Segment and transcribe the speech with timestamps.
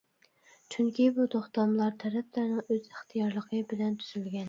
[0.75, 4.39] چۈنكى بۇ توختاملار تەرەپلەرنىڭ ئۆز ئىختىيارلىقى بىلەن تۈزۈلگەن.